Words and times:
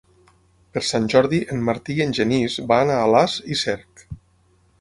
Per 0.77 0.81
Sant 0.91 1.05
Jordi 1.15 1.41
en 1.55 1.61
Martí 1.69 1.97
i 1.99 2.03
en 2.07 2.17
Genís 2.21 2.57
van 2.73 2.95
a 2.95 2.99
Alàs 3.05 3.37
i 3.57 3.63
Cerc. 3.65 4.07